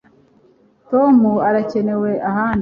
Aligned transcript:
Tom 0.89 1.15
arakenewe 1.47 2.11
ahandi 2.29 2.59